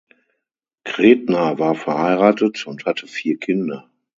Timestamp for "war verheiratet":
1.59-2.65